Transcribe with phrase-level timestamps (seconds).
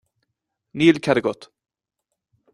[0.83, 1.49] Níl cead agat.